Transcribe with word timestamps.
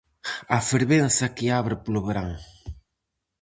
A 0.57 0.59
fervenza 0.69 1.33
que 1.35 1.45
abre 1.59 1.75
polo 1.83 2.01
verán. 2.07 2.29